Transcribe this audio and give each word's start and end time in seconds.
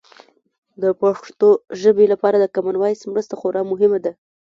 د 0.81 0.83
پښتو 1.01 1.49
ژبې 1.81 2.05
لپاره 2.13 2.37
د 2.39 2.45
کامن 2.55 2.75
وایس 2.79 3.01
مرسته 3.11 3.33
خورا 3.39 3.61
مهمه 3.71 3.99
ده. 4.05 4.11